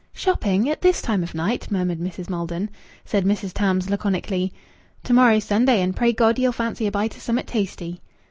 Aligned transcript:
"Shopping! 0.13 0.67
At 0.67 0.81
this 0.81 0.99
time 0.99 1.21
of 1.21 1.35
night!" 1.35 1.69
murmured 1.69 1.99
Mrs. 1.99 2.27
Maldon. 2.27 2.71
Said 3.05 3.23
Mrs. 3.23 3.53
Tams 3.53 3.87
laconically 3.87 4.51
"To 5.03 5.13
morrow's 5.13 5.43
Sunday 5.43 5.79
and 5.83 5.95
pray 5.95 6.11
God 6.11 6.39
ye'll 6.39 6.51
fancy 6.51 6.87
a 6.87 6.91
bite 6.91 7.15
o' 7.17 7.19
summat 7.19 7.45
tasty." 7.45 8.01